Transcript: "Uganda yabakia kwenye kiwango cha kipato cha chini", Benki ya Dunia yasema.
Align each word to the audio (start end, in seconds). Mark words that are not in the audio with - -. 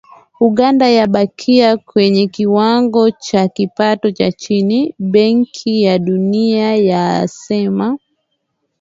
"Uganda 0.39 0.87
yabakia 0.97 1.77
kwenye 1.77 2.27
kiwango 2.27 3.11
cha 3.11 3.47
kipato 3.47 4.11
cha 4.11 4.31
chini", 4.31 4.95
Benki 4.99 5.83
ya 5.83 5.99
Dunia 5.99 6.75
yasema. 6.75 7.97